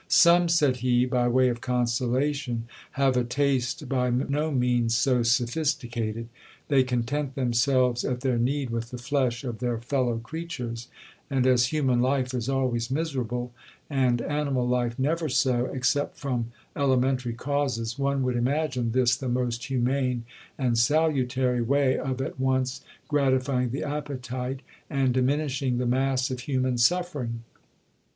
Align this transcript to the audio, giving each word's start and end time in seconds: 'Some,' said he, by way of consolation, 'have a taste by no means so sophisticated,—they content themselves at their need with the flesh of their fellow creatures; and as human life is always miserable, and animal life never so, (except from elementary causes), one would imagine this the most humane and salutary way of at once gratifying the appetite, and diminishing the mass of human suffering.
'Some,' 0.07 0.49
said 0.49 0.77
he, 0.77 1.05
by 1.05 1.27
way 1.27 1.47
of 1.47 1.61
consolation, 1.61 2.65
'have 2.93 3.15
a 3.15 3.23
taste 3.23 3.87
by 3.87 4.09
no 4.09 4.49
means 4.51 4.95
so 4.95 5.21
sophisticated,—they 5.21 6.81
content 6.83 7.35
themselves 7.35 8.03
at 8.03 8.21
their 8.21 8.39
need 8.39 8.71
with 8.71 8.89
the 8.89 8.97
flesh 8.97 9.43
of 9.43 9.59
their 9.59 9.77
fellow 9.77 10.17
creatures; 10.17 10.87
and 11.29 11.45
as 11.45 11.67
human 11.67 11.99
life 12.01 12.33
is 12.33 12.49
always 12.49 12.89
miserable, 12.89 13.53
and 13.91 14.23
animal 14.23 14.67
life 14.67 14.97
never 14.97 15.29
so, 15.29 15.67
(except 15.67 16.17
from 16.17 16.51
elementary 16.75 17.33
causes), 17.33 17.99
one 17.99 18.23
would 18.23 18.35
imagine 18.35 18.93
this 18.93 19.15
the 19.15 19.29
most 19.29 19.65
humane 19.65 20.25
and 20.57 20.79
salutary 20.79 21.61
way 21.61 21.95
of 21.95 22.19
at 22.23 22.39
once 22.39 22.81
gratifying 23.07 23.69
the 23.69 23.83
appetite, 23.83 24.61
and 24.89 25.13
diminishing 25.13 25.77
the 25.77 25.85
mass 25.85 26.31
of 26.31 26.39
human 26.39 26.75
suffering. 26.75 27.43